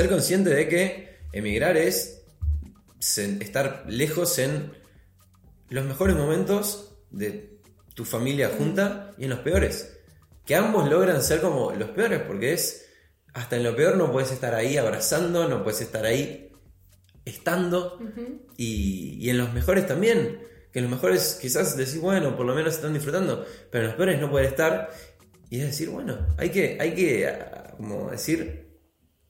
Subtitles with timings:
[0.00, 2.22] ser consciente de que emigrar es
[3.18, 4.72] estar lejos en
[5.68, 7.60] los mejores momentos de
[7.94, 9.98] tu familia junta y en los peores.
[10.46, 12.86] Que ambos logran ser como los peores, porque es
[13.34, 16.50] hasta en lo peor no puedes estar ahí abrazando, no puedes estar ahí
[17.26, 17.98] estando.
[18.56, 20.40] y, y en los mejores también.
[20.72, 23.96] Que en los mejores quizás decís, bueno, por lo menos están disfrutando, pero en los
[23.96, 24.88] peores no poder estar.
[25.50, 28.69] Y es decir, bueno, hay que, hay que ah, como decir,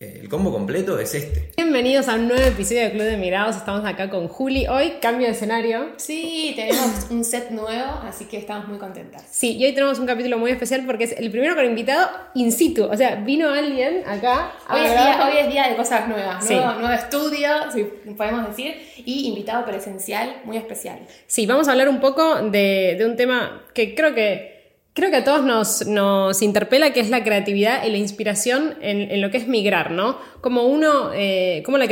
[0.00, 1.50] el combo completo es este.
[1.58, 3.54] Bienvenidos a un nuevo episodio de Club de Emigrados.
[3.54, 4.66] Estamos acá con Juli.
[4.66, 5.92] Hoy cambio de escenario.
[5.98, 9.26] Sí, tenemos un set nuevo, así que estamos muy contentas.
[9.30, 12.50] Sí, y hoy tenemos un capítulo muy especial porque es el primero con invitado in
[12.50, 12.84] situ.
[12.84, 14.52] O sea, vino alguien acá.
[14.70, 16.54] Hoy es, día, hoy es día de cosas nuevas, Sí.
[16.54, 20.98] nuevo, nuevo estudio, si podemos decir, y invitado presencial muy especial.
[21.26, 24.49] Sí, vamos a hablar un poco de, de un tema que creo que
[24.92, 29.10] creo que a todos nos, nos interpela, que es la creatividad y la inspiración en,
[29.10, 30.18] en lo que es migrar, ¿no?
[30.40, 31.86] Como uno, eh, cómo la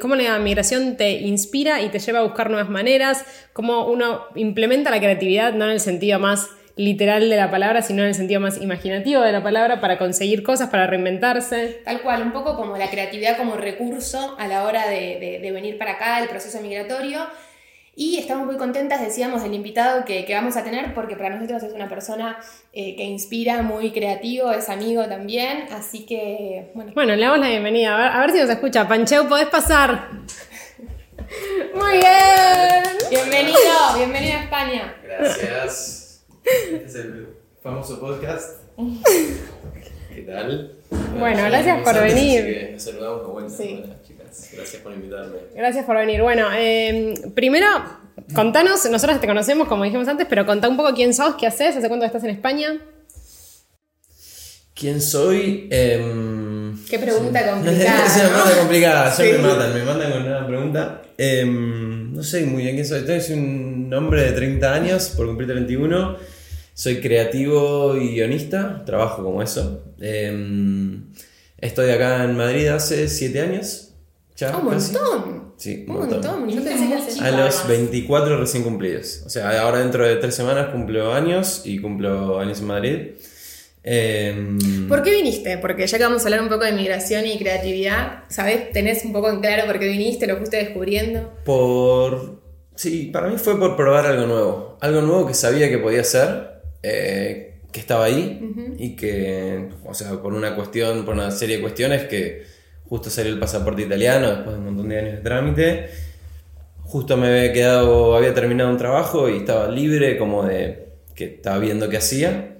[0.00, 4.90] cómo la migración te inspira y te lleva a buscar nuevas maneras, cómo uno implementa
[4.90, 8.40] la creatividad, no en el sentido más literal de la palabra, sino en el sentido
[8.40, 11.82] más imaginativo de la palabra, para conseguir cosas, para reinventarse.
[11.84, 15.52] Tal cual, un poco como la creatividad como recurso a la hora de, de- de
[15.52, 17.26] venir para acá, el proceso migratorio.
[17.96, 21.62] Y estamos muy contentas, decíamos, del invitado que, que vamos a tener, porque para nosotros
[21.62, 22.38] es una persona
[22.72, 27.48] eh, que inspira, muy creativo, es amigo también, así que, bueno, Bueno, le damos la
[27.48, 27.94] bienvenida.
[27.94, 28.88] A ver, a ver si nos escucha.
[28.88, 30.08] Pancheo, podés pasar.
[31.74, 32.82] Muy bien.
[33.10, 33.58] bienvenido,
[33.96, 34.96] bienvenido a España.
[35.04, 36.24] Gracias.
[36.44, 37.28] Este es el
[37.62, 38.60] famoso podcast.
[38.76, 40.72] ¿Qué tal?
[41.18, 42.40] Bueno, gracias por venir.
[42.40, 43.56] así que nos saludamos de vuelta.
[43.56, 43.84] Sí.
[44.52, 45.38] Gracias por invitarme.
[45.54, 46.22] Gracias por venir.
[46.22, 47.66] Bueno, eh, primero,
[48.34, 51.76] contanos, nosotros te conocemos como dijimos antes, pero contá un poco quién sos, qué haces,
[51.76, 52.80] hace cuánto estás en España.
[54.74, 55.68] ¿Quién soy?
[55.70, 58.04] Em, Qué pregunta es una complicada.
[58.14, 58.58] pregunta ¿no?
[58.58, 59.12] complicada.
[59.12, 59.22] Sí.
[59.22, 61.02] me matan, me matan con una pregunta.
[61.16, 63.20] Em, no sé muy bien quién soy.
[63.20, 66.16] Soy un hombre de 30 años, por cumplir 31.
[66.74, 69.94] Soy creativo y guionista, trabajo como eso.
[70.00, 71.04] Em,
[71.56, 73.83] estoy acá en Madrid hace 7 años.
[74.36, 74.92] Ya, Ah, un casi.
[74.94, 75.54] montón.
[75.56, 76.48] Sí, Un montón.
[76.48, 79.22] Yo pensé que hace- A los 24 recién cumplidos.
[79.24, 82.98] O sea, ahora dentro de 3 semanas cumplo años y cumplo años en Madrid.
[83.86, 85.58] Em, ¿Por qué viniste?
[85.58, 88.72] Porque ya que vamos a hablar un poco de migración y creatividad, ¿sabes?
[88.72, 90.26] ¿Tenés un poco en claro por qué viniste?
[90.26, 91.32] ¿Lo fuiste descubriendo?
[91.44, 92.42] Por.
[92.76, 94.78] Sí, para mí fue por probar algo nuevo.
[94.80, 98.40] Algo nuevo que sabía que podía hacer, eh, que estaba ahí
[98.78, 102.42] y que, o sea, por una cuestión, por una serie de cuestiones que
[102.88, 105.90] justo salió el pasaporte italiano después de un montón de años de trámite.
[106.82, 111.58] Justo me había quedado, había terminado un trabajo y estaba libre, como de que estaba
[111.58, 112.58] viendo qué hacía.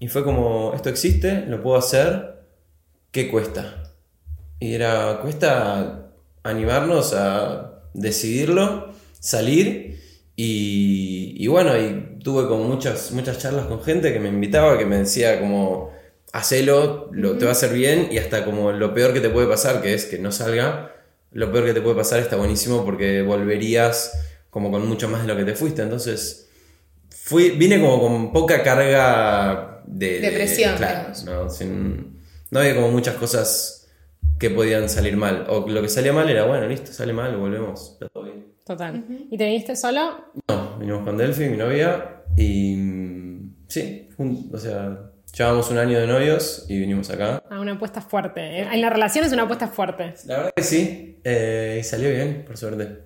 [0.00, 2.42] Y fue como, esto existe, lo puedo hacer,
[3.10, 3.94] ¿qué cuesta?
[4.58, 6.10] Y era, cuesta
[6.42, 10.00] animarnos a decidirlo, salir
[10.42, 14.96] y, bueno, y tuve como muchas, muchas charlas con gente que me invitaba, que me
[14.96, 15.90] decía como,
[16.32, 19.46] hacelo, lo, te va a hacer bien y hasta como lo peor que te puede
[19.46, 20.94] pasar, que es que no salga,
[21.32, 24.12] lo peor que te puede pasar está buenísimo porque volverías
[24.50, 25.82] como con mucho más de lo que te fuiste.
[25.82, 26.48] Entonces,
[27.08, 30.20] fui, vine como con poca carga de...
[30.20, 32.20] De presión, claro, no, sin-
[32.50, 33.88] no había como muchas cosas
[34.38, 35.46] que podían salir mal.
[35.48, 37.92] O lo que salía mal era, bueno, listo, sale mal, volvemos.
[37.92, 38.46] está todo bien.
[38.64, 39.04] Total.
[39.30, 40.24] ¿Y te viniste solo?
[40.48, 45.98] No, vinimos con Delphi, mi novia, y mm, sí, jun- o sea, llevamos un año
[45.98, 47.42] de novios y vinimos acá.
[47.50, 48.40] A una apuesta fuerte.
[48.40, 50.14] Eh, En la relación es una apuesta fuerte.
[50.26, 53.04] La verdad que sí, eh, y salió bien, por suerte.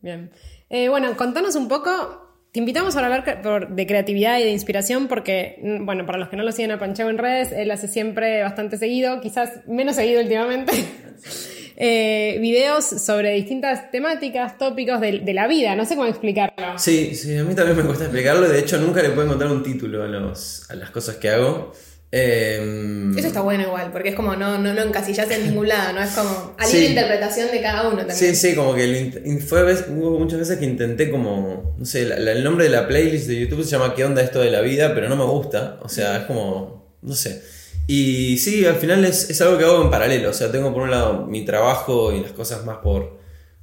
[0.00, 0.30] Bien.
[0.70, 2.22] Eh, bueno, contanos un poco.
[2.52, 6.36] Te invitamos a hablar de creatividad y de inspiración porque, mm, bueno, para los que
[6.36, 10.22] no lo siguen a Pancheo en redes, él hace siempre bastante seguido, quizás menos seguido
[10.22, 10.72] últimamente,
[11.76, 15.76] eh, videos sobre distintas temáticas, tópicos de, de la vida.
[15.76, 16.78] No sé cómo explicarlo.
[16.78, 19.62] Sí, sí, a mí también me cuesta explicarlo, de hecho nunca le puedo encontrar un
[19.62, 21.72] título a, los, a las cosas que hago.
[22.12, 25.92] Eh, Eso está bueno igual, porque es como no, no lo encasillas en ningún lado,
[25.92, 26.02] ¿no?
[26.02, 26.76] Es como a Sí.
[26.78, 28.16] libre interpretación de cada uno también.
[28.16, 32.18] Sí, sí, como que fue vez- hubo muchas veces que intenté como, no sé, la-
[32.18, 34.60] la- el nombre de la playlist de YouTube se llama ¿Qué onda esto de la
[34.60, 34.94] vida?
[34.94, 37.42] Pero no me gusta, o sea, es como, no sé.
[37.86, 40.82] Y sí, al final es, es algo que hago en paralelo, o sea, tengo por
[40.82, 43.18] un lado mi trabajo y las cosas más por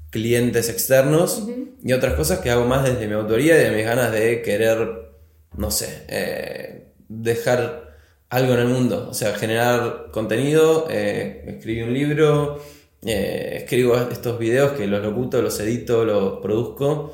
[0.09, 1.47] clientes externos
[1.83, 5.11] y otras cosas que hago más desde mi autoría y de mis ganas de querer,
[5.57, 7.95] no sé, eh, dejar
[8.29, 12.59] algo en el mundo, o sea, generar contenido, eh, escribir un libro,
[13.05, 17.13] eh, escribo estos videos que los locuto, los edito, los produzco.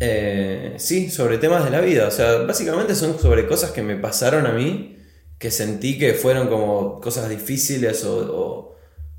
[0.00, 2.08] Eh, sí, sobre temas de la vida.
[2.08, 4.96] O sea, básicamente son sobre cosas que me pasaron a mí,
[5.38, 8.74] que sentí que fueron como cosas difíciles o, o-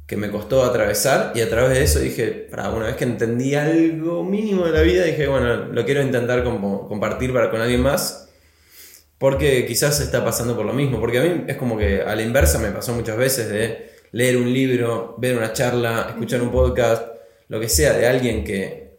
[0.07, 3.55] que me costó atravesar y a través de eso dije, para una vez que entendí
[3.55, 8.29] algo mínimo de la vida, dije, bueno, lo quiero intentar compartir para, con alguien más,
[9.17, 12.21] porque quizás está pasando por lo mismo, porque a mí es como que a la
[12.21, 17.03] inversa me pasó muchas veces de leer un libro, ver una charla, escuchar un podcast,
[17.47, 18.97] lo que sea, de alguien que,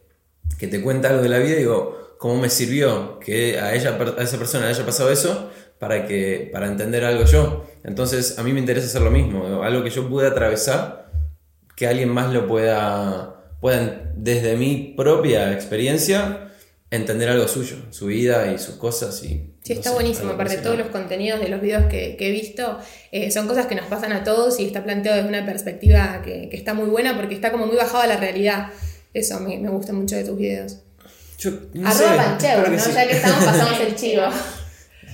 [0.59, 3.97] que te cuenta algo de la vida y digo, ¿cómo me sirvió que a, ella,
[4.17, 5.51] a esa persona le haya pasado eso?
[5.79, 7.65] Para, que, para entender algo yo.
[7.83, 11.11] Entonces a mí me interesa hacer lo mismo, algo que yo pueda atravesar,
[11.75, 16.51] que alguien más lo pueda, pueda desde mi propia experiencia
[16.89, 19.21] entender algo suyo, su vida y sus cosas.
[19.23, 20.31] Y, sí, está buenísimo.
[20.31, 22.77] Aparte, todos los contenidos de los videos que, he visto
[23.11, 26.49] eh, son cosas que nos pasan a todos y está planteado desde una perspectiva que,
[26.51, 28.69] está muy buena porque está como muy bajado a la realidad.
[29.13, 30.77] Eso me, me gusta mucho de tus videos.
[31.37, 32.93] Yo, no Arroba sé, ¿no?
[32.93, 34.23] Ya que estamos, pasamos el chivo.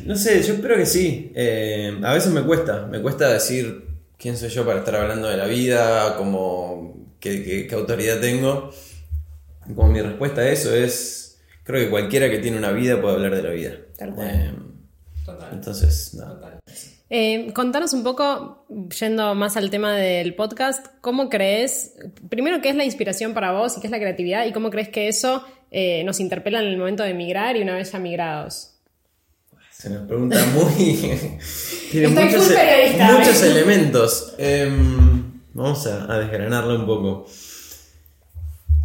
[0.05, 1.31] No sé, yo espero que sí.
[1.35, 3.85] Eh, a veces me cuesta, me cuesta decir
[4.17, 8.71] quién soy yo para estar hablando de la vida, como qué, autoridad tengo.
[9.75, 13.35] Como mi respuesta a eso es, creo que cualquiera que tiene una vida puede hablar
[13.35, 13.71] de la vida.
[13.99, 14.53] Eh,
[15.25, 15.49] Total.
[15.53, 16.59] Entonces, nada.
[17.09, 18.65] Eh, contanos un poco,
[18.99, 21.93] yendo más al tema del podcast, ¿cómo crees,
[22.29, 24.89] primero, qué es la inspiración para vos y qué es la creatividad y cómo crees
[24.89, 25.45] que eso
[26.05, 28.72] nos interpela en el momento de emigrar y una vez ya migrados?
[29.83, 31.19] Se nos pregunta muy.
[31.91, 34.33] tiene muchos, e- muchos elementos.
[34.37, 37.25] Em, vamos a, desgranarlo un poco.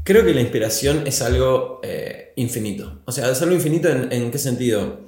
[0.02, 3.02] Creo que la inspiración es algo eh, infinito.
[3.04, 4.98] O sea, es algo infinito en, qué sentido?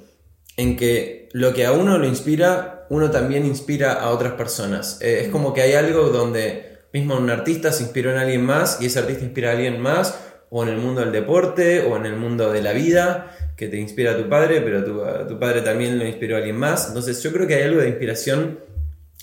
[0.55, 4.97] En que lo que a uno lo inspira, uno también inspira a otras personas.
[5.01, 8.77] Eh, es como que hay algo donde mismo un artista se inspiró en alguien más
[8.79, 10.17] y ese artista inspira a alguien más,
[10.53, 13.77] o en el mundo del deporte, o en el mundo de la vida que te
[13.77, 16.89] inspira a tu padre, pero tu, tu padre también lo inspiró a alguien más.
[16.89, 18.59] Entonces yo creo que hay algo de inspiración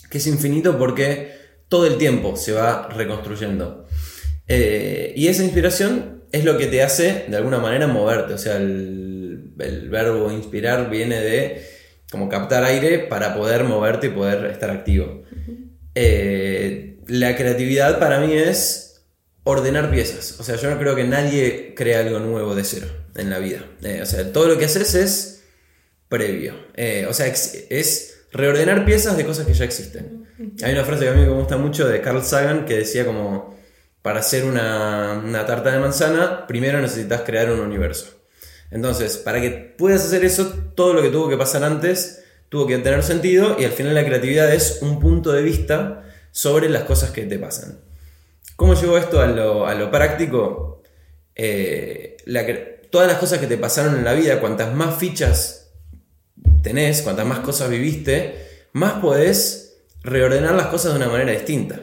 [0.09, 1.31] que es infinito porque
[1.67, 3.85] todo el tiempo se va reconstruyendo.
[4.47, 8.33] Eh, y esa inspiración es lo que te hace de alguna manera moverte.
[8.33, 9.53] O sea, el,
[9.89, 11.61] verbo inspirar viene de
[12.09, 15.23] como captar aire para poder moverte y poder estar activo.
[15.93, 18.88] Eh, la creatividad para mí es
[19.49, 20.39] ordenar piezas.
[20.39, 23.65] O sea, yo no creo que nadie crea algo nuevo de cero en la vida.
[23.81, 25.43] Eh, o sea, todo lo que haces es
[26.07, 26.53] previo.
[26.75, 30.27] Eh, o sea, es reordenar piezas de cosas que ya existen.
[30.63, 33.57] Hay una frase que a mí me gusta mucho de Carl Sagan que decía como,
[34.01, 38.07] para hacer una, una tarta de manzana, primero necesitas crear un universo.
[38.71, 42.77] Entonces, para que puedas hacer eso, todo lo que tuvo que pasar antes tuvo que
[42.79, 47.11] tener sentido y al final la creatividad es un punto de vista sobre las cosas
[47.11, 47.79] que te pasan.
[48.59, 50.83] ¿Cómo llegó esto a lo, a lo práctico?
[51.33, 52.45] Eh, la,
[52.89, 55.71] todas las cosas que te pasaron en la vida, cuantas más fichas
[56.61, 61.79] tenés, cuantas más cosas viviste, más podés reordenar las cosas de una manera distinta.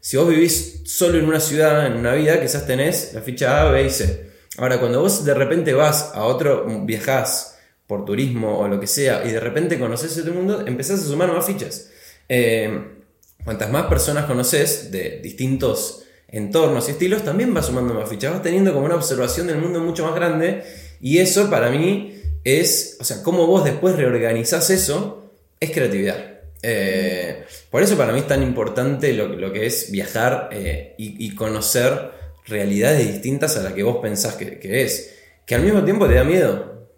[0.00, 3.70] Si vos vivís solo en una ciudad, en una vida, quizás tenés la ficha A,
[3.70, 4.28] B y C.
[4.58, 7.56] Ahora, cuando vos de repente vas a otro, viajás
[7.86, 11.32] por turismo o lo que sea, y de repente conoces otro mundo, empezás a sumar
[11.32, 11.88] más fichas.
[12.28, 12.96] Eh,
[13.44, 18.42] cuantas más personas conoces de distintos entornos y estilos, también va sumando más fichas, vas
[18.42, 20.64] teniendo como una observación del mundo mucho más grande
[21.00, 26.16] y eso para mí es, o sea, cómo vos después reorganizás eso, es creatividad.
[26.62, 32.10] Eh, por eso para mí es tan importante lo, que es viajar eh, y, conocer
[32.46, 36.24] realidades distintas a la que vos pensás que, es, que al mismo tiempo te da
[36.24, 36.88] miedo,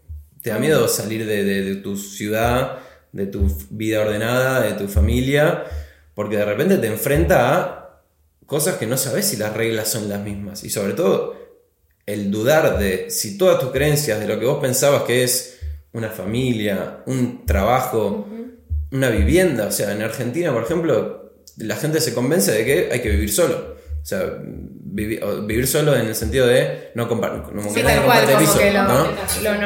[0.42, 2.78] te da miedo salir de tu ciudad,
[3.12, 5.64] de tu vida ordenada, de tu familia,
[6.14, 7.87] porque de repente te enfrenta a
[8.48, 10.64] cosas que no sabes si las reglas son las mismas.
[10.64, 11.36] Y sobre todo,
[12.06, 15.58] el dudar de si todas tus creencias, de lo que vos pensabas que es
[15.92, 18.26] una familia, un trabajo,
[18.90, 19.66] una vivienda.
[19.66, 23.30] O sea, en Argentina, por ejemplo, la gente se convence de que hay que vivir
[23.30, 23.76] solo.
[24.02, 28.72] O sea, vivir solo en el sentido de no compartir sí, tal cual, piso, que
[28.72, 29.18] lo, normal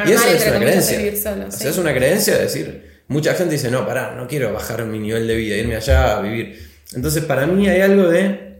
[0.05, 0.97] y eso es una creencia.
[0.97, 4.51] Vivir solo, o sea, es una creencia decir, mucha gente dice, no, pará, no quiero
[4.51, 6.59] bajar mi nivel de vida, irme allá a vivir.
[6.93, 8.52] Entonces, para mí hay algo de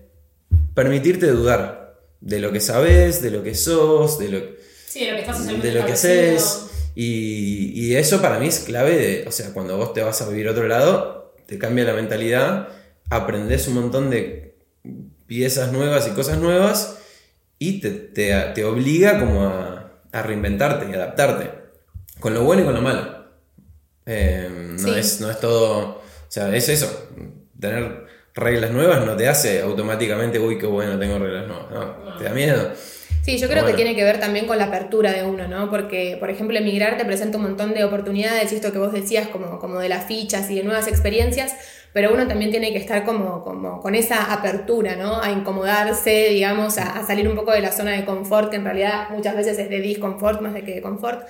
[0.74, 4.40] permitirte dudar de lo que sabes, de lo que sos, de lo,
[4.88, 6.68] sí, de lo que, estás de lo que haces.
[6.96, 10.30] Y, y, eso para mí es clave de, o sea, cuando vos te vas a
[10.30, 12.70] vivir a otro lado, te cambia la mentalidad,
[13.10, 14.56] aprendes un montón de
[15.26, 16.98] piezas nuevas y cosas nuevas
[17.58, 21.50] y te, te, obliga como a, a, reinventarte y adaptarte,
[22.20, 23.26] con lo bueno y con lo malo.
[24.06, 24.50] Eh,
[24.80, 27.10] no, es, no es todo, o sea, es eso,
[27.60, 31.68] tener reglas nuevas no te hace automáticamente, uy, qué bueno, tengo reglas nuevas.
[31.72, 32.72] No, te da miedo.
[33.24, 35.70] Sí, yo creo que tiene que ver también con la apertura de uno, ¿no?
[35.70, 39.30] Porque, por ejemplo, emigrar te presenta un montón de oportunidades, y esto que vos decías,
[39.30, 41.56] como, como de las fichas y de nuevas experiencias,
[41.94, 45.22] pero uno también tiene que estar como, como con esa apertura, ¿no?
[45.22, 48.66] A incomodarse, digamos, a, a, salir un poco de la zona de confort, que en
[48.66, 51.26] realidad muchas veces es de disconfort más de que de confort.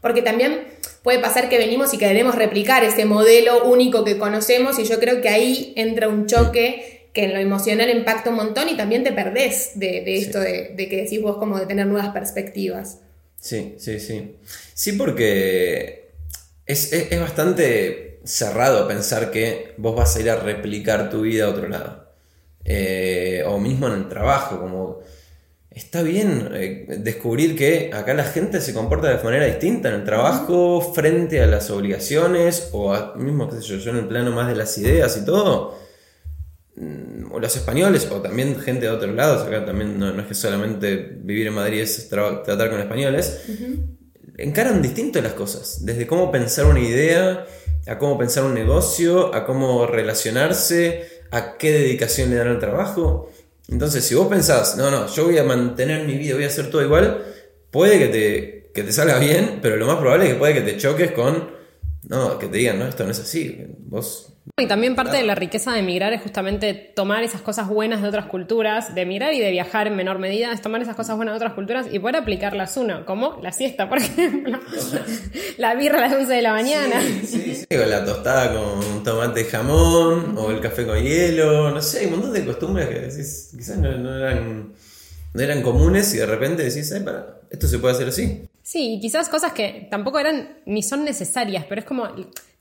[0.00, 0.66] Porque también
[1.02, 5.20] puede pasar que venimos y queremos replicar ese modelo único que conocemos y yo creo
[5.20, 9.12] que ahí entra un choque que en lo emocional impacta un montón y también te
[9.12, 12.98] perdés de, de esto de, de, que decís vos como de tener nuevas perspectivas.
[13.40, 14.36] Sí, sí, sí.
[14.74, 16.10] Sí, porque
[16.66, 21.46] es, es, es bastante cerrado pensar que vos vas a ir a replicar tu vida
[21.46, 22.06] a otro lado.
[22.64, 24.98] Eh, o mismo en el trabajo, como
[25.76, 30.04] está bien eh, descubrir que acá la gente se comporta de manera distinta en el
[30.04, 34.32] trabajo frente a las obligaciones o a, mismo, qué sé yo, yo en el plano
[34.32, 35.78] más de las ideas y todo.
[36.76, 40.26] mm, O los españoles, o también gente de otros lados, acá también no, no es
[40.28, 43.42] que solamente vivir en Madrid es tra- tratar con españoles,
[44.38, 47.46] encaran distinto las cosas, desde cómo pensar una idea,
[47.86, 53.30] a cómo pensar un negocio, a cómo relacionarse, a qué dedicación le dan al trabajo.
[53.68, 56.70] Entonces, si vos pensás, no, no, yo voy a mantener mi vida, voy a hacer
[56.70, 57.24] todo igual,
[57.70, 60.60] puede que te, que te salga bien, pero lo más probable es que puede que
[60.60, 61.50] te choques con,
[62.04, 64.35] no, que te digan, no, esto no es así, vos...
[64.58, 68.08] Y también parte de la riqueza de emigrar es justamente tomar esas cosas buenas de
[68.08, 71.34] otras culturas, de emigrar y de viajar en menor medida, es tomar esas cosas buenas
[71.34, 74.58] de otras culturas y poder aplicarlas uno, como la siesta, por ejemplo.
[75.58, 77.00] la birra a las 11 de la mañana.
[77.24, 81.82] Sí, sí, o la tostada con tomate y jamón, o el café con hielo, no
[81.82, 84.72] sé, hay un montón de costumbres que decís, quizás no, no eran,
[85.34, 88.48] no eran comunes y de repente decís, ay, para, esto se puede hacer así.
[88.62, 92.08] Sí, y quizás cosas que tampoco eran ni son necesarias, pero es como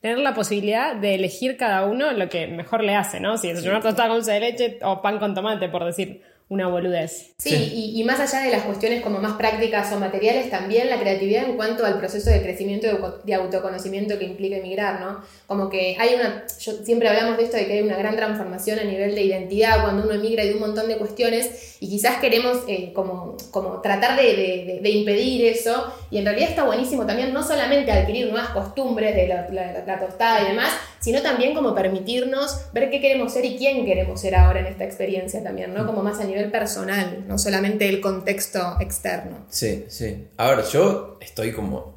[0.05, 3.39] tener la posibilidad de elegir cada uno lo que mejor le hace, ¿no?
[3.39, 7.33] Si desayunar tostada con dulce de leche o pan con tomate, por decir una boludez.
[7.39, 10.99] Sí, Y, y más allá de las cuestiones como más prácticas o materiales, también la
[10.99, 14.99] creatividad en cuanto al proceso de crecimiento y de auto- de autoconocimiento que implica emigrar,
[15.01, 15.21] ¿no?
[15.47, 18.77] Como que hay una, yo, siempre hablamos de esto de que hay una gran transformación
[18.79, 22.17] a nivel de identidad cuando uno emigra y de un montón de cuestiones y quizás
[22.19, 26.63] queremos eh, como, como tratar de, de- de- de impedir eso y en realidad está
[26.63, 30.71] buenísimo también no solamente adquirir nuevas costumbres de la, la- la tostada y demás,
[31.05, 34.83] sino también como permitirnos ver qué queremos ser y quién queremos ser ahora en esta
[34.85, 35.85] experiencia también, ¿no?
[35.85, 39.45] Como más a nivel personal, no solamente el contexto externo.
[39.51, 40.27] Sí, sí.
[40.37, 41.93] Ahora, yo estoy como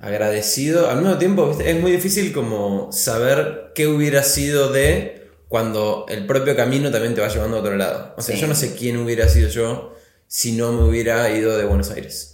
[0.00, 0.90] agradecido.
[0.90, 6.56] Al mismo tiempo, es muy difícil como saber qué hubiera sido de cuando el propio
[6.56, 8.12] camino también te va llevando a otro lado.
[8.16, 8.40] O sea, Sí.
[8.40, 9.94] yo no sé quién hubiera sido yo
[10.26, 12.32] si no me hubiera ido de Buenos Aires.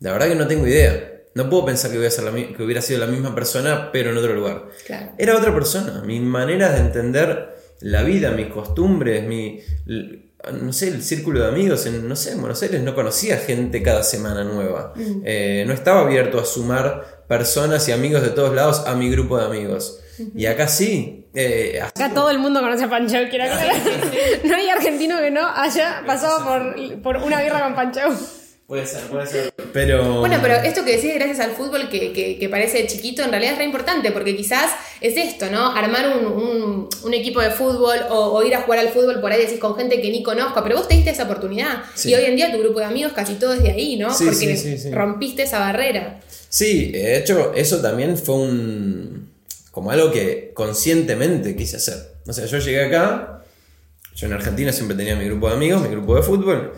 [0.00, 1.12] La verdad que no tengo idea.
[1.36, 3.90] No puedo pensar que, voy a ser la mi- que hubiera sido la misma persona,
[3.92, 4.64] pero en otro lugar.
[4.86, 5.12] Claro.
[5.18, 6.02] Era otra persona.
[6.04, 9.60] Mi manera de entender la vida, mis costumbres, mi.
[10.52, 11.84] No sé, el círculo de amigos.
[11.86, 14.92] En, no sé, en Buenos Aires no conocía gente cada semana nueva.
[15.24, 19.38] Eh, no estaba abierto a sumar personas y amigos de todos lados a mi grupo
[19.38, 20.00] de amigos.
[20.34, 21.26] Y acá sí.
[21.34, 23.76] eh, Acá todo el mundo conoce a Pancho, quiero aclarar.
[24.44, 28.00] No hay argentino que no haya pasado por, por una birra con Pancho.
[28.66, 29.52] Puede ser, puede ser.
[29.72, 30.20] Pero.
[30.20, 33.52] Bueno, pero esto que decís gracias al fútbol que, que- que parece chiquito, en realidad
[33.52, 34.70] es re importante, porque quizás
[35.00, 35.70] es esto, ¿no?
[35.72, 39.30] Armar un, un- un equipo de fútbol o, o ir a jugar al fútbol por
[39.32, 41.82] ahí decís con gente que ni conozco, pero vos te diste esa oportunidad.
[41.94, 42.10] Sí.
[42.10, 44.12] Y hoy en día tu grupo de amigos casi todo es de ahí, ¿no?
[44.12, 44.90] Sí, porque sí, sí, sí.
[44.90, 46.20] rompiste esa barrera.
[46.48, 49.30] Sí, de hecho, eso también fue un.
[49.70, 51.94] como algo que conscientemente quise hacer.
[52.26, 53.42] O sea, yo llegué acá,
[54.14, 56.72] yo en Argentina siempre tenía mi grupo de amigos, mi grupo de fútbol,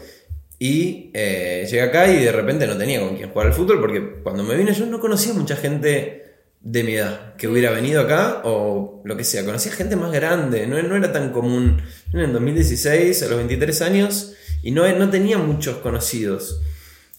[0.58, 4.20] y eh, llegué acá y de repente no tenía con quién jugar al fútbol porque
[4.22, 6.24] cuando me vine yo no conocía mucha gente
[6.60, 10.66] de mi edad que hubiera venido acá o lo que sea, conocía gente más grande,
[10.66, 11.80] no, no era tan común.
[12.12, 14.34] Yo en el 2016, a los 23 años,
[14.64, 16.60] y no, no tenía muchos conocidos.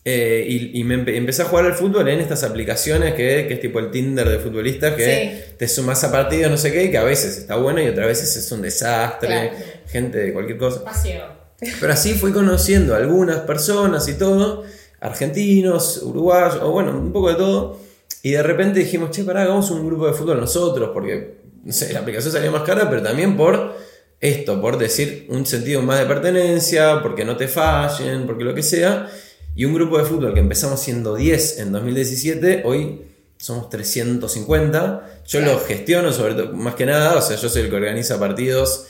[0.03, 3.53] Eh, y, y me empe- empecé a jugar al fútbol en estas aplicaciones que, que
[3.53, 5.03] es tipo el Tinder de futbolistas, que
[5.47, 5.55] Sí.
[5.57, 8.07] te sumas a partidos, no sé qué, y que a veces está bueno y otras
[8.07, 9.51] veces es un desastre, Claro.
[9.87, 10.83] gente de cualquier cosa.
[10.83, 11.38] Paseo.
[11.59, 14.63] Pero así fui conociendo a algunas personas y todo,
[14.99, 17.79] argentinos, uruguayos, o bueno, un poco de todo.
[18.23, 21.91] Y de repente dijimos, che, pará, hagamos un grupo de fútbol nosotros, porque, no sé,
[21.93, 23.75] la aplicación salía más cara, pero también por
[24.19, 28.63] esto, por decir un sentido más de pertenencia, porque no te fallen, porque lo que
[28.63, 29.09] sea.
[29.55, 33.01] Y un grupo de fútbol que empezamos siendo 10 en 2017, hoy
[33.37, 35.21] somos 350.
[35.27, 38.19] Yo lo gestiono sobre todo, más que nada, o sea, yo soy el que organiza
[38.19, 38.87] partidos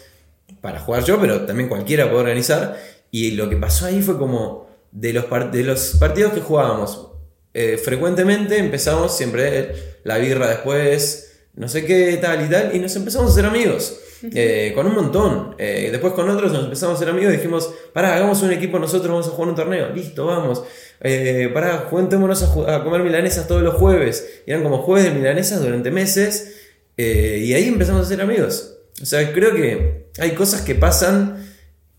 [0.62, 2.78] para jugar yo, pero también cualquiera puede organizar.
[3.12, 7.08] Y lo que pasó ahí fue como de los, par- de los partidos que jugábamos
[7.54, 12.96] eh, frecuentemente, empezamos siempre la birra después, no sé qué, tal y tal, y nos
[12.96, 14.00] empezamos a hacer amigos.
[14.36, 15.56] eh, con un montón.
[15.58, 18.78] Eh, después con otros nos empezamos a ser amigos y dijimos, pará, hagamos un equipo,
[18.78, 19.90] nosotros vamos a jugar un torneo.
[19.96, 20.62] Listo, vamos.
[21.02, 24.42] Eh, pará, juntémonos a, a, comer milanesas todos los jueves.
[24.46, 26.54] Y eran como jueves de milanesas durante meses.
[26.98, 28.76] y ahí empezamos a ser amigos.
[29.02, 31.46] O sea, creo que hay cosas que pasan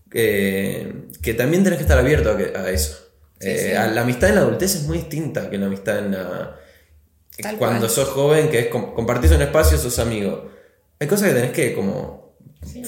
[0.09, 2.97] que también tenés que estar abierto a, eso.
[3.39, 6.59] la amistad en la adultez es muy distinta que la amistad en la...
[7.57, 10.51] cuando sos joven, que es compartís un espacio, sos amigo
[11.01, 12.35] hay cosas que tenés que como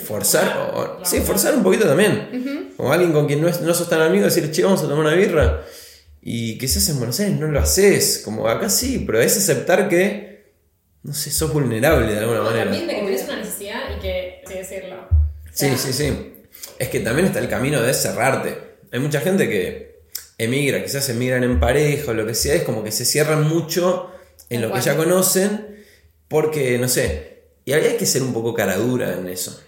[0.05, 2.71] forzar, o, sí, forzar un poquito también.
[2.77, 5.15] Como alguien con quien no, no sos tan amigo, decir, che, vamos a tomar una
[5.15, 5.63] birra.
[6.21, 10.53] Y quizás en Buenos Aires no lo haces, como acá sí, pero es aceptar que,
[11.01, 12.65] no sé, sos vulnerable de alguna manera.
[12.65, 15.07] También de que tenés una necesidad y que, sí, decirlo.
[15.53, 16.33] Sí, sí, sí.
[16.79, 18.57] Es que también está el camino de cerrarte.
[18.91, 20.03] Hay mucha gente que
[20.37, 24.11] emigra, quizás emigran en pareja o lo que sea, es como que se cierran mucho
[24.49, 25.83] en lo que ya conocen,
[26.27, 29.59] porque, no sé, y habría que ser un poco cara dura en eso.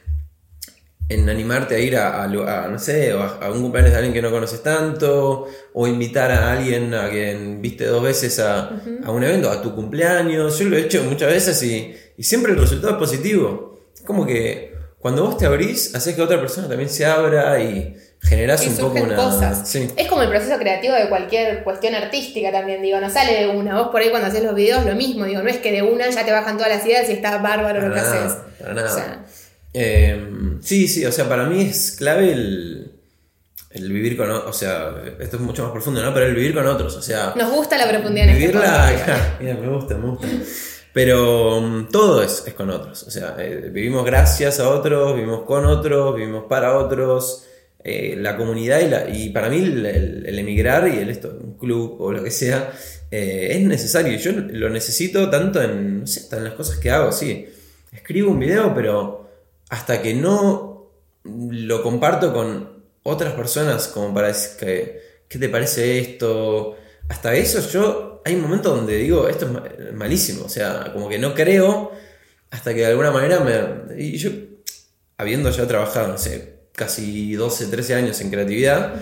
[1.07, 4.63] En animarte a ir a, no sé, a, un cumpleaños de alguien que no conoces
[4.63, 9.75] tanto, o invitar a alguien a quien viste dos veces a, un evento, a tu
[9.75, 10.57] cumpleaños.
[10.57, 13.79] Yo lo he hecho muchas veces y, y siempre el resultado es positivo.
[13.93, 14.74] Es como que
[15.05, 19.03] cuando vos te abrís, haces que otra persona también se abra y generas un poco
[19.03, 19.15] una.
[19.15, 19.75] Cosas.
[19.75, 23.79] Es como el proceso creativo de cualquier cuestión artística también, digo, no sale de una.
[23.79, 26.09] Vos por ahí cuando haces los videos lo mismo, digo, no es que de una
[26.09, 28.33] ya te bajan todas las ideas y está bárbaro lo que haces.
[28.59, 29.25] Para nada.
[29.73, 32.91] Em, sí, sí, o sea, para mí es clave el,
[33.69, 36.15] el vivir con o sea, esto es mucho más profundo, ¿no?
[36.15, 37.31] Pero el vivir con otros, o sea.
[37.35, 40.27] Nos gusta la profundidad en este Vivirla, mira, me gusta, me gusta.
[40.95, 43.03] Pero mm, todo es, es, con otros.
[43.03, 47.47] O sea, eh, vivimos gracias a otros, vivimos con otros, vivimos para otros.
[47.83, 51.97] Eh, la comunidad y, la, y para mí el, emigrar y el esto, un club
[51.99, 52.71] o lo que sea,
[53.11, 54.17] eh, es necesario.
[54.17, 57.45] Yo lo necesito tanto en, no sé, en las cosas que hago, sí.
[57.91, 59.29] Escribo un video, pero
[59.67, 60.91] hasta que no
[61.25, 66.77] lo comparto con otras personas, como para que, ¿qué te parece esto?
[67.09, 71.35] Hasta eso yo hay momentos donde digo, esto es malísimo, o sea, como que no
[71.35, 71.91] creo
[72.49, 74.01] hasta que de alguna manera me...
[74.01, 74.31] Y yo,
[75.15, 78.95] habiendo ya trabajado, no sé, casi 12, 13 años en creatividad,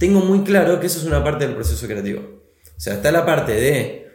[0.00, 2.42] tengo muy claro que eso es una parte del proceso creativo.
[2.76, 4.08] O sea, está la parte de,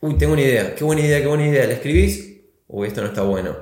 [0.00, 3.06] uy, tengo una idea, qué buena idea, qué buena idea, la escribís, uy, esto no
[3.06, 3.56] está bueno.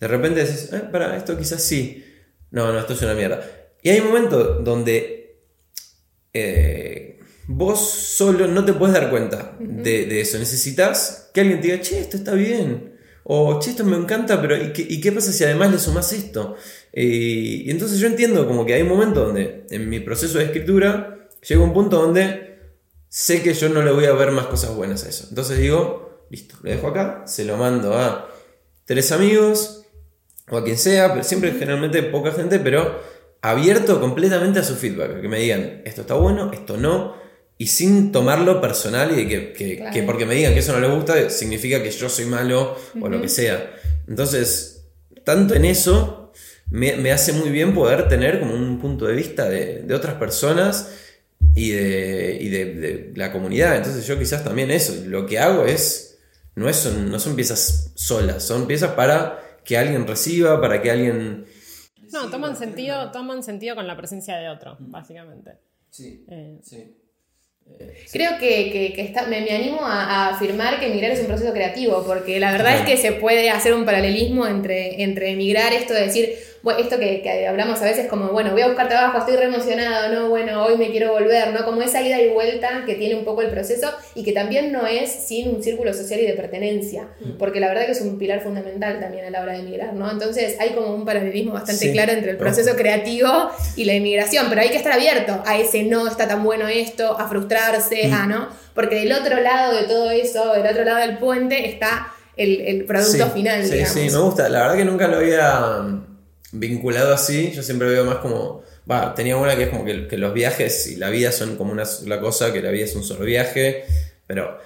[0.00, 2.04] De repente decís, eh, para, esto quizás sí.
[2.50, 3.46] No, no, esto es una mierda.
[3.80, 5.38] Y hay momentos donde
[6.32, 6.97] eh,
[7.48, 10.38] vos solo no te puedes dar cuenta de, eso.
[10.38, 12.94] Necesitas que alguien te diga, che, esto está bien.
[13.24, 16.56] O, che, esto me encanta, pero ¿y qué, pasa si además le sumas esto?
[16.92, 20.44] Eh, y entonces yo entiendo como que hay un momento donde en mi proceso de
[20.44, 22.58] escritura llega un punto donde
[23.08, 25.26] sé que yo no le voy a ver más cosas buenas a eso.
[25.30, 28.30] Entonces digo, listo, lo dejo acá, se lo mando a
[28.84, 29.86] tres amigos
[30.50, 33.00] o a quien sea, pero siempre generalmente poca gente, pero
[33.40, 37.27] abierto completamente a su feedback, que me digan, esto está bueno, esto no,
[37.60, 41.28] y sin tomarlo personal y que, que, porque me digan que eso no le gusta
[41.28, 43.74] significa que yo soy malo o lo que sea.
[44.06, 44.86] Entonces,
[45.24, 46.32] tanto en eso
[46.70, 50.94] me, hace muy bien poder tener como un punto de vista de, de otras personas
[51.56, 53.76] y, de, y de, la comunidad.
[53.76, 56.20] Entonces yo quizás también eso, lo que hago es,
[56.54, 61.44] no, es, no son piezas solas, son piezas para que alguien reciba, para que alguien...
[62.12, 65.58] No, toman sentido, toman sentido con la presencia de otro, básicamente.
[65.90, 66.96] Sí, eh, sí.
[68.10, 72.04] Creo que, que, está, me, me, animo a, afirmar que emigrar es un proceso creativo,
[72.06, 76.06] porque la verdad es que se puede hacer un paralelismo entre, entre emigrar, esto de
[76.06, 79.36] decir, bueno, esto que, que, hablamos a veces como, bueno, voy a buscar trabajo, estoy
[79.36, 80.28] re emocionado, ¿no?
[80.28, 81.64] Bueno, hoy me quiero volver, ¿no?
[81.64, 84.86] Como esa ida y vuelta que tiene un poco el proceso y que también no
[84.86, 87.38] es sin un círculo social y de pertenencia, mm.
[87.38, 90.10] porque la verdad que es un pilar fundamental también a la hora de emigrar, ¿no?
[90.10, 94.60] Entonces hay como un paralelismo bastante claro entre el proceso creativo y la inmigración, pero
[94.60, 98.14] hay que estar abierto a ese no está tan bueno esto, a frustrarse, mm.
[98.14, 98.48] a, ¿no?
[98.74, 102.84] Porque del otro lado de todo eso, del otro lado del puente, está el, el
[102.84, 103.94] producto final, sí, digamos.
[103.94, 104.48] Sí, me gusta.
[104.48, 105.84] La verdad que nunca lo había
[106.52, 110.32] vinculado así, yo siempre veo más como, va, tenía una que es como que, los
[110.32, 113.24] viajes y la vida son como una sola cosa, que la vida es un solo
[113.24, 113.84] viaje,
[114.26, 114.58] pero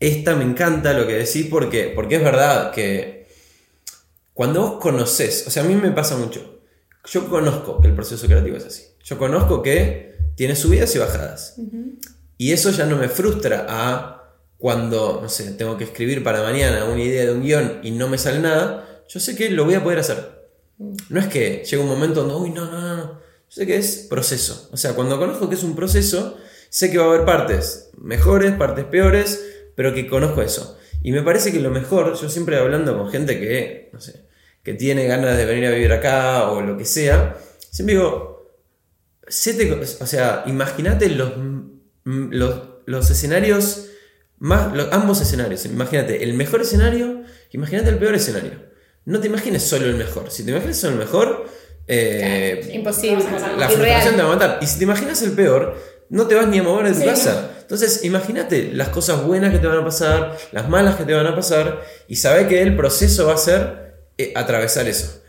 [0.00, 3.26] esta me encanta lo que decís porque, porque es verdad que
[4.32, 6.60] cuando vos conoces, o sea, a mí me pasa mucho,
[7.04, 11.56] yo conozco que el proceso creativo es así, yo conozco que tiene subidas y bajadas,
[12.38, 14.14] y eso ya no me frustra a
[14.56, 18.08] cuando, no sé, tengo que escribir para mañana una idea de un guion y no
[18.08, 20.37] me sale nada, yo sé que lo voy a poder hacer.
[20.78, 23.04] No es que llega un momento donde, uy, no, no, no.
[23.04, 24.68] Yo sé que es proceso.
[24.72, 26.36] O sea, cuando conozco que es un proceso,
[26.68, 30.78] sé que va a haber partes mejores, partes peores, pero que conozco eso.
[31.02, 34.26] Y me parece que lo mejor, yo siempre hablando con gente que, no sé,
[34.62, 37.38] que tiene ganas de venir a vivir acá o lo que sea,
[37.70, 38.52] siempre digo,
[39.26, 41.32] o sea, imagínate los,
[42.04, 43.86] los, los, escenarios,
[44.38, 48.68] más, ambos escenarios, imagínate el mejor escenario, imagínate el peor escenario.
[49.08, 51.46] No te imagines solo el mejor, si te imaginas solo el mejor,
[51.86, 53.24] eh, imposible.
[53.56, 54.58] La frustración te va a matar.
[54.60, 55.78] Y si te imaginas el peor,
[56.10, 57.52] no te vas ni a mover de tu casa.
[57.58, 61.26] Entonces, imagínate las cosas buenas que te van a pasar, las malas que te van
[61.26, 65.22] a pasar, y sabe que el proceso va a ser eh, atravesar eso.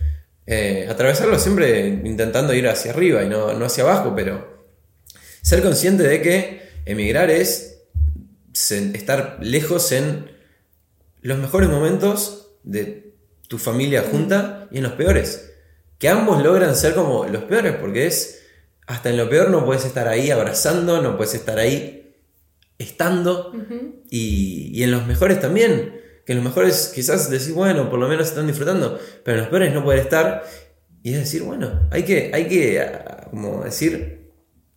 [0.46, 4.68] Eh, atravesarlo siempre intentando ir hacia arriba y no, no, hacia abajo, pero
[5.42, 7.86] ser consciente de que emigrar es
[8.54, 10.32] estar lejos en
[11.22, 13.09] los mejores momentos de
[13.50, 15.50] tu familia junta y en los peores
[16.00, 18.42] que ambos logran ser como los peores, porque es,
[18.88, 22.16] hasta en lo peor no puedes estar ahí abrazando, no puedes estar ahí
[22.78, 23.54] estando,
[24.10, 28.28] y, en los mejores también, que en los mejores quizás decís, bueno, por lo menos
[28.28, 30.46] están disfrutando, pero en los peores no poder estar,
[31.04, 34.32] y es decir, bueno, hay que, hay que, ah, como decir,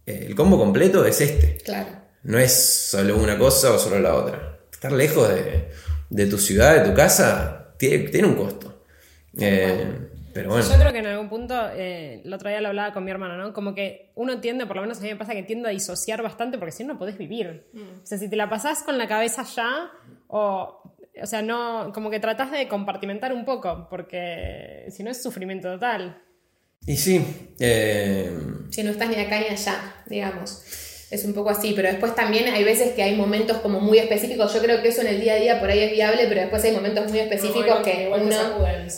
[0.04, 1.58] eh, el combo completo es este.
[1.64, 2.02] Claro.
[2.24, 4.58] No es solo una cosa o solo la otra.
[4.72, 5.28] Estar lejos
[6.10, 8.84] de, tu ciudad, de tu casa, tiene, tiene un costo.
[9.40, 13.10] Eh, yo creo que en algún punto, eh, el otro día lo hablaba con mi
[13.10, 13.52] hermano, ¿no?
[13.52, 16.22] Como que uno tiende, por lo menos a mí me pasa que tiendo a disociar
[16.22, 17.66] bastante porque si no, no podés vivir.
[17.72, 18.02] Mm.
[18.02, 19.90] O sea, si te la pasás con la cabeza ya,
[20.28, 20.80] o,
[21.20, 25.72] o sea, no, como que tratás de compartimentar un poco, porque si no es sufrimiento
[25.72, 26.22] total.
[26.86, 27.54] Y sí.
[27.58, 28.30] Eh,
[28.70, 30.62] si no estás ni acá ni allá, digamos
[31.12, 34.52] es un poco así, pero después también hay veces que hay momentos como muy específicos,
[34.54, 36.64] yo creo que eso en el día a día por ahí es viable, pero después
[36.64, 38.34] hay momentos muy específicos que uno,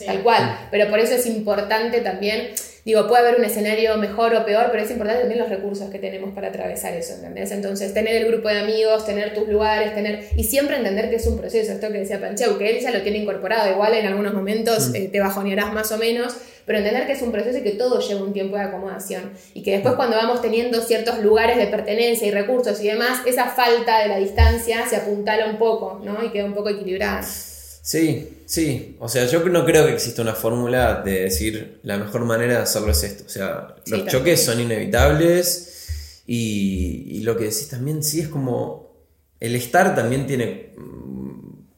[0.07, 2.51] tal cual, pero por eso es importante también,
[2.85, 5.99] digo, puede haber un escenario mejor o peor, pero es importante también los recursos que
[5.99, 7.51] tenemos para atravesar eso, ¿entendés?
[7.51, 11.27] Entonces, tener el grupo de amigos, tener tus lugares, tener, y siempre entender que es
[11.27, 14.35] un proceso, esto que decía Pancheu, que él ya lo tiene incorporado, igual en algunos
[14.35, 14.95] momentos mm.
[14.95, 18.01] eh, te bajonearás más o menos, pero entender que es un proceso y que todo
[18.01, 22.27] lleva un tiempo de acomodación y que después cuando vamos teniendo ciertos lugares de pertenencia
[22.27, 26.25] y recursos y demás, esa falta de la distancia se apuntala un poco, ¿no?
[26.25, 27.23] Y queda un poco equilibrada.
[27.23, 28.97] Sí, sí.
[28.99, 32.61] O sea, yo no creo que exista una fórmula de decir la mejor manera de
[32.61, 33.25] hacerlo es esto.
[33.27, 38.95] O sea, los choques son inevitables y, lo que decís también sí es como
[39.39, 40.73] el estar también tiene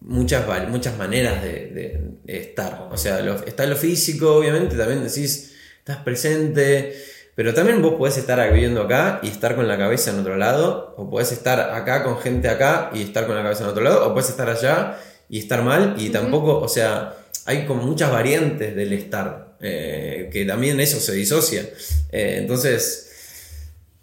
[0.06, 2.88] muchas, muchas maneras de, estar.
[2.90, 6.96] O sea, está en lo físico, obviamente, también decís, estás presente,
[7.34, 10.94] pero también vos podés estar viviendo acá y estar con la cabeza en otro lado,
[10.96, 14.06] o podés estar acá con gente acá y estar con la cabeza en otro lado,
[14.06, 18.74] o podés estar allá y estar mal, y tampoco, o sea, hay como muchas variantes
[18.74, 21.68] del estar, eh, que también eso se disocia.
[22.10, 23.02] Eh, entonces...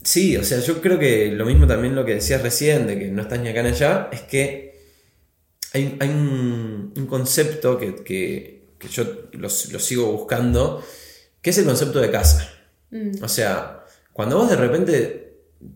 [0.06, 3.08] Sí, o sea, yo creo que lo mismo también lo que decías recién, de que
[3.08, 4.73] no estás ni acá ni allá, es que
[5.74, 10.84] hay, un, concepto que, yo lo, sigo buscando,
[11.42, 12.50] que es el concepto de casa.
[12.92, 13.24] Mm.
[13.24, 15.24] O sea, cuando vos de repente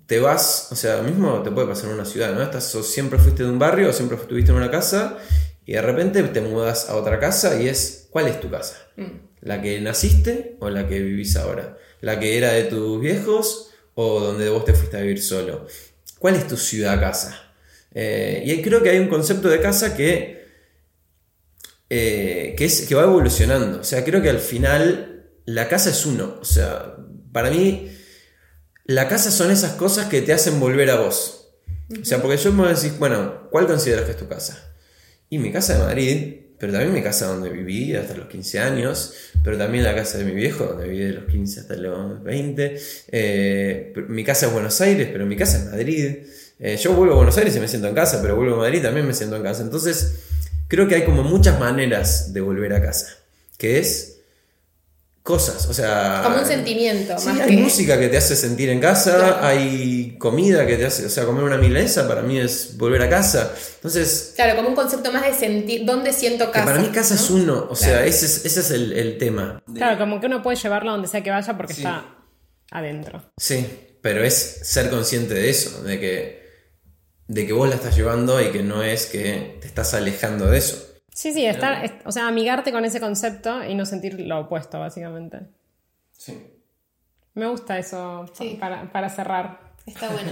[0.05, 2.43] te vas, o sea, mismo te puede pasar en una ciudad, ¿no?
[2.43, 5.17] Estás, o siempre fuiste de un barrio o siempre estuviste en una casa
[5.65, 8.75] y de repente te mudas a otra casa y es, ¿cuál es tu casa?
[8.97, 9.27] Mm.
[9.41, 11.77] ¿La que naciste o la que vivís ahora?
[12.01, 15.65] ¿La que era de tus viejos o donde vos te fuiste a vivir solo?
[16.19, 17.46] ¿Cuál es tu ciudad casa?
[17.99, 20.45] Eh, y creo que hay un concepto de casa que,
[21.89, 23.79] eh, que, es, que va evolucionando.
[23.79, 26.37] O sea, creo que al final la casa es uno.
[26.39, 26.95] O sea,
[27.31, 27.89] para mí,
[28.85, 31.55] la casa son esas cosas que te hacen volver a vos.
[31.99, 34.75] O sea, porque yo me voy a decir, bueno, ¿cuál consideras que es tu casa?
[35.31, 39.13] Y mi casa de Madrid, pero también mi casa donde viví hasta los 15 años,
[39.43, 42.79] pero también la casa de mi viejo, donde viví de los 15 hasta los 20.
[43.11, 46.17] Eh, mi casa es Buenos Aires, pero mi casa es Madrid.
[46.59, 48.79] Eh, yo vuelvo a Buenos Aires y me siento en casa, pero vuelvo a Madrid
[48.79, 49.61] y también me siento en casa.
[49.61, 50.15] Entonces,
[50.67, 53.07] creo que hay como muchas maneras de volver a casa,
[53.57, 54.17] que es
[55.21, 56.21] cosas, o sea...
[56.23, 57.13] Como un sentimiento.
[57.41, 61.25] hay música que te hace sentir en casa, hay comida que te hace, o sea,
[61.25, 63.53] comer una milanesa para mí es volver a casa.
[63.75, 64.31] Entonces...
[64.37, 66.65] Claro, como un concepto más de sentir, ¿dónde siento casa?
[66.65, 69.61] para mí casa es uno, o sea, ese es, ese es el, tema.
[69.75, 72.05] Claro, como que uno puede llevarlo donde sea que vaya porque está
[72.71, 73.21] adentro.
[73.35, 73.67] Sí,
[74.01, 76.46] pero es ser consciente de eso, de que
[77.27, 80.57] de que vos la estás llevando y que no es que te estás alejando de
[80.57, 80.87] eso.
[81.13, 85.39] Sí, sí, estar, o sea, amigarte con ese concepto y no sentir lo opuesto, básicamente.
[86.11, 86.37] Sí.
[87.33, 88.25] Me gusta eso
[88.59, 89.73] para, cerrar.
[89.85, 90.31] Está bueno.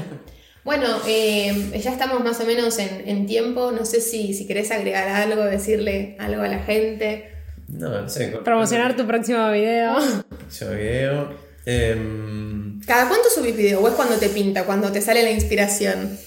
[0.63, 3.71] Bueno, eh, ya estamos más o menos en, tiempo.
[3.71, 7.31] No sé si, si querés agregar algo, decirle algo a la gente.
[7.67, 8.29] No, no sé.
[8.43, 9.97] Promocionar tu próximo video.
[10.27, 11.36] Próximo video.
[11.65, 13.81] Em, ¿Cada cuánto subís video?
[13.81, 16.17] ¿O es cuando te pinta, cuando te sale la inspiración?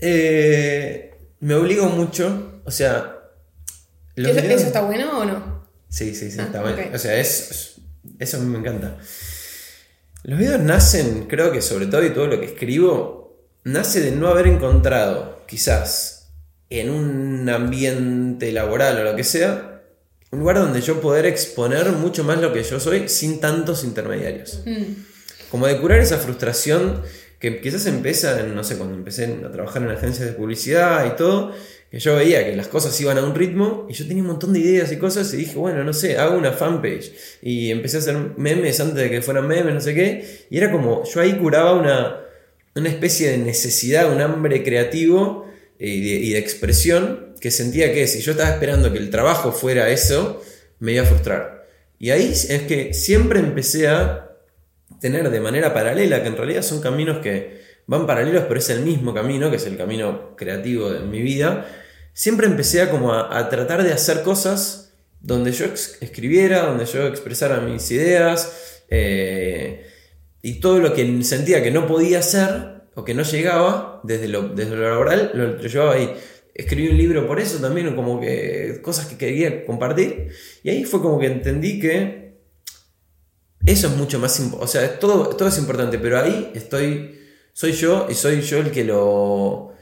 [0.00, 3.10] Eh, me obligo mucho, o sea...
[4.16, 5.66] ¿Eso, está bueno o no?
[5.88, 6.76] Sí, sí, sí, Ah, está bueno.
[6.94, 7.74] O sea, es, es-
[8.18, 8.96] eso a mí me encanta.
[10.22, 14.28] Los videos nacen, creo que sobre todo y todo lo que escribo, nace de no
[14.28, 16.28] haber encontrado, quizás,
[16.70, 19.82] en un ambiente laboral o lo que sea,
[20.30, 24.60] un lugar donde yo poder exponer mucho más lo que yo soy sin tantos intermediarios.
[25.50, 27.02] Como de curar esa frustración
[27.44, 31.52] que quizás empieza, no sé, cuando empecé a trabajar en agencias de publicidad y todo,
[31.90, 34.54] que yo veía que las cosas iban a un ritmo y yo tenía un montón
[34.54, 38.00] de ideas y cosas y dije, bueno, no sé, hago una fanpage y empecé a
[38.00, 41.34] hacer memes antes de que fueran memes, no sé qué, y era como, yo ahí
[41.34, 42.18] curaba una,
[42.74, 45.46] una especie de necesidad, un hambre creativo
[45.78, 49.90] de, y de expresión que sentía que si yo estaba esperando que el trabajo fuera
[49.90, 50.42] eso,
[50.78, 51.66] me iba a frustrar.
[51.98, 54.23] Y ahí es que siempre empecé a
[55.04, 58.80] tener de manera paralela, que en realidad son caminos que van paralelos, pero es el
[58.80, 61.66] mismo camino, que es el camino creativo de mi vida,
[62.14, 67.60] siempre empecé a como a, tratar de hacer cosas donde yo escribiera, donde yo expresara
[67.60, 69.90] mis ideas, eh,
[70.40, 74.48] y todo lo que sentía que no podía hacer o que no llegaba desde lo,
[74.48, 76.14] desde lo laboral, lo, lo llevaba ahí.
[76.54, 80.30] Escribí un libro por eso también, como que cosas que quería compartir,
[80.62, 82.23] y ahí fue como que entendí que
[83.66, 84.64] eso es mucho más importante.
[84.64, 87.20] O sea, todo, todo es importante, pero ahí estoy.
[87.52, 89.72] Soy yo y soy yo el que lo.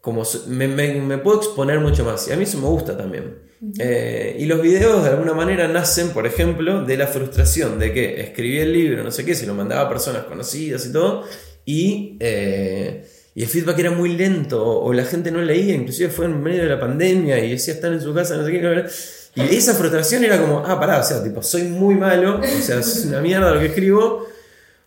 [0.00, 2.26] Como me, me- me puedo exponer mucho más.
[2.28, 3.38] Y a mí eso me gusta también.
[3.78, 8.20] Eh, y los videos de alguna manera nacen, por ejemplo, de la frustración de que
[8.20, 11.22] escribí el libro, no sé qué, se lo mandaba a personas conocidas y todo,
[11.64, 13.06] y, eh,
[13.36, 16.42] y el feedback era muy lento, o, o la gente no leía, inclusive fue en
[16.42, 18.84] medio de la pandemia y decía están en su casa, no sé qué.
[19.34, 22.80] Y esa frustración era como, ah, pará, o sea, tipo, soy muy malo, o sea,
[22.80, 24.26] es una mierda lo que escribo,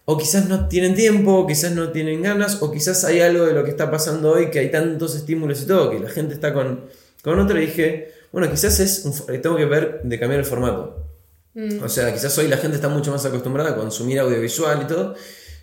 [0.05, 3.53] o quizás no tienen tiempo, o quizás no tienen ganas, o quizás hay algo de
[3.53, 6.53] lo que está pasando hoy, que hay tantos estímulos y todo, que la gente está
[6.53, 6.85] con,
[7.23, 11.05] con otro, y dije, bueno, quizás es un tengo que ver de cambiar el formato.
[11.81, 15.15] O sea, quizás hoy la gente está mucho más acostumbrada a consumir audiovisual y todo.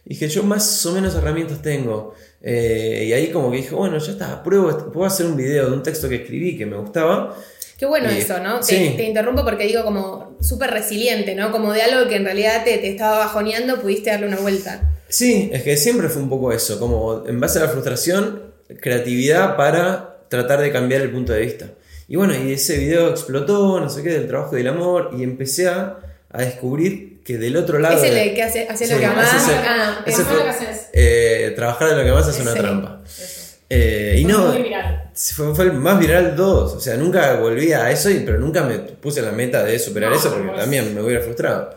[0.06, 2.14] Y dije, yo más o menos herramientas tengo.
[2.40, 5.76] Eh, y ahí como que dije, bueno, ya está, pruebo, puedo hacer un video de
[5.76, 7.36] un texto que escribí que me gustaba.
[7.82, 8.60] Qué bueno Y- eso, ¿no?
[8.60, 8.94] Te, sí.
[8.96, 11.50] te interrumpo porque digo como súper resiliente, ¿no?
[11.50, 14.88] Como de algo que en realidad te, te estaba bajoneando, pudiste darle una vuelta.
[15.08, 18.40] Sí, es que siempre fue un poco eso, como en base a la frustración,
[18.80, 21.66] creatividad para tratar de cambiar el punto de vista.
[22.06, 25.24] Y bueno, y ese video explotó, no sé qué, del trabajo y del amor, y
[25.24, 25.98] empecé a,
[26.30, 27.96] a descubrir que del otro lado...
[27.96, 29.26] Es el de- que hace, hace Sí, lo que amás.
[29.32, 30.86] Ah, ese fue- lo que haces.
[30.92, 32.58] eh, trabajar de lo que más es una Sí.
[32.60, 33.00] trampa.
[33.04, 33.41] Eso.
[33.74, 35.10] Eh, y Fue no, muy viral.
[35.14, 36.74] fue, fue el más viral todos.
[36.74, 40.10] O sea, nunca volví a eso, y, pero nunca me puse la meta de superar
[40.10, 41.70] No, eso porque también me hubiera frustrado.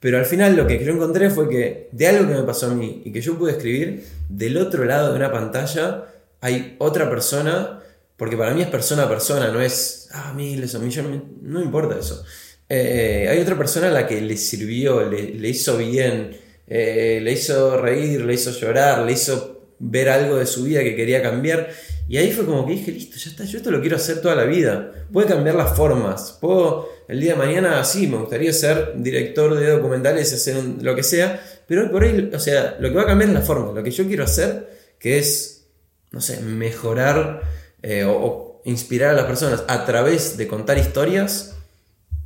[0.00, 2.74] Pero al final lo que yo encontré fue que de algo que me pasó a
[2.74, 6.04] mí y que yo pude escribir, del otro lado de una pantalla
[6.40, 7.80] hay otra persona,
[8.16, 11.98] porque para mí es persona a persona, no es, ah, miles o millones, no importa
[11.98, 12.24] eso.
[12.70, 17.32] Eh, hay otra persona a la que le sirvió, le, le hizo bien, eh, le
[17.32, 21.68] hizo reír, le hizo llorar, le hizo ver algo de su vida que quería cambiar.
[22.08, 24.34] Y ahí fue como que dije, listo, ya está, yo esto lo quiero hacer toda
[24.34, 24.92] la vida.
[25.12, 26.36] Puede cambiar las formas.
[26.40, 30.94] Puedo, el día de mañana, sí, me gustaría ser director de documentales, hacer un- lo
[30.94, 31.42] que sea.
[31.66, 33.72] Pero por hoy, o sea, lo que va a cambiar es la forma.
[33.72, 35.66] Lo que yo quiero hacer, que es,
[36.10, 37.42] no sé, mejorar
[37.82, 41.54] eh, o inspirar a las personas a través de contar historias,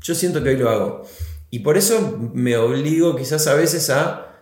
[0.03, 1.05] yo siento que hoy lo hago.
[1.51, 4.38] Y por eso me obligo quizás a veces a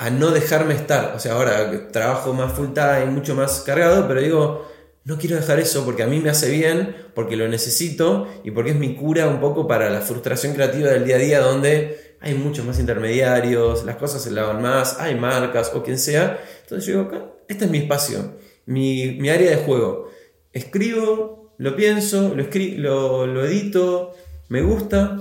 [0.00, 1.12] a no dejarme estar.
[1.14, 4.66] O sea, ahora trabajo más full time, mucho más cargado, pero digo,
[5.04, 8.70] no quiero dejar eso porque a mí me hace bien, porque lo necesito y porque
[8.70, 12.34] es mi cura un poco para la frustración creativa del día a día donde hay
[12.34, 16.38] muchos más intermediarios, las cosas se lavan más, hay marcas o quien sea.
[16.62, 18.36] Entonces yo digo, este es mi espacio,
[18.66, 20.08] mi, mi área de juego.
[20.52, 24.14] Escribo, lo pienso, lo, escri- lo, lo edito,
[24.48, 25.18] me gusta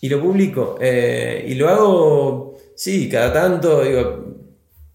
[0.00, 0.76] y lo publico.
[0.80, 4.34] Eh, y lo hago, sí, cada tanto, digo,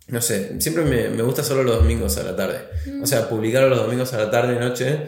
[0.08, 2.60] no sé, siempre me, me gusta solo los domingos a la tarde.
[3.02, 5.08] O sea, publicarlo los domingos a la tarde, noche.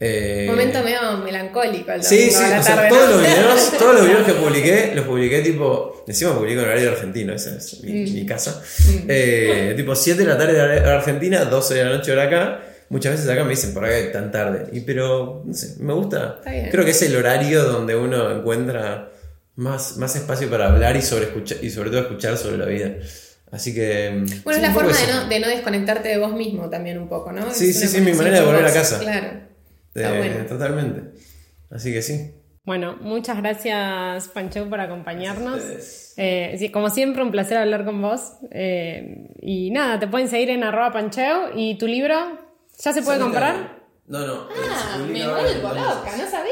[0.00, 3.16] eh, Momento medio melancólico el Sí, sí, a la o sea, todos ¿no?
[3.16, 7.32] los videos, todos los videos que publiqué, los publiqué tipo, encima publiqué en horario argentino,
[7.34, 8.14] esa es mi, Mm.
[8.14, 8.62] mi casa.
[9.08, 12.60] Eh, tipo 7 de la tarde hora Argentina, 12 de la noche hora acá.
[12.88, 14.66] Muchas veces acá me dicen, ¿por qué tan tarde?
[14.72, 16.36] Y pero, no sé, me gusta.
[16.38, 16.70] Está bien.
[16.72, 19.10] Creo que es el horario donde uno encuentra
[19.60, 22.94] más, más espacio para hablar y sobre, escuchar, y sobre todo escuchar sobre la vida.
[23.52, 24.08] Así que...
[24.10, 27.08] Bueno, sí, es la forma de no, de no desconectarte de vos mismo también un
[27.08, 27.52] poco, ¿no?
[27.52, 28.98] Sí, Es sí, sí, mi manera de volver a casa.
[29.00, 29.28] Claro.
[29.94, 30.46] Eh, bueno.
[30.46, 31.18] Totalmente.
[31.70, 32.32] Así que sí.
[32.64, 35.60] Bueno, muchas gracias, Pancho, por acompañarnos.
[36.16, 38.36] Eh, como siempre, un placer hablar con vos.
[38.50, 41.50] Eh, y nada, te pueden seguir en arroba pancheo.
[41.54, 42.16] ¿Y tu libro
[42.78, 43.80] ya se puede comprar?
[44.06, 44.48] No, no.
[44.50, 46.50] Ah, me vuelvo loca, no sabía.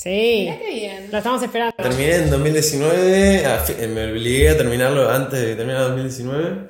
[0.00, 0.42] Sí.
[0.44, 1.08] Mirá qué bien.
[1.10, 1.74] Lo estamos esperando.
[1.76, 6.68] Terminé en 2019, a fi- eh, me obligué a terminarlo antes de terminar 2019.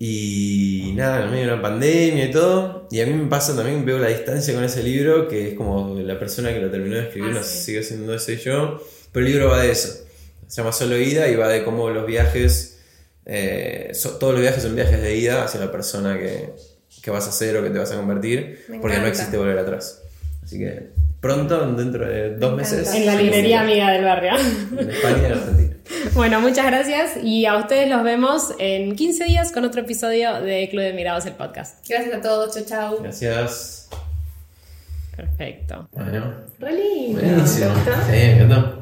[0.00, 2.88] Y nada, en medio de una pandemia y todo.
[2.90, 5.94] Y a mí me pasa también, veo la distancia con ese libro, que es como
[6.00, 7.58] la persona que lo terminó de escribir, Ah, no sé sí.
[7.58, 8.82] si sigue siendo ese yo.
[9.12, 10.04] Pero el libro va de eso.
[10.48, 12.80] Se llama Solo Ida y va de cómo los viajes,
[13.24, 16.50] eh, so- todos los viajes son viajes de ida hacia la persona que,
[17.00, 20.02] que vas a ser o que te vas a convertir, porque no existe volver atrás.
[20.42, 20.88] Así que
[21.22, 22.92] pronto, dentro de dos Me meses.
[22.92, 24.32] En la librería amiga del barrio.
[24.76, 25.76] En España y en Argentina.
[26.14, 30.68] Bueno, muchas gracias y a ustedes los vemos en 15 días con otro episodio de
[30.70, 31.86] Club de Mirados, el podcast.
[31.88, 32.54] Gracias a todos.
[32.54, 33.02] Chau, chau.
[33.02, 33.88] Gracias.
[35.16, 35.88] Perfecto.
[35.92, 37.74] Bueno, buenísimo.
[38.06, 38.81] Sí, me encantó.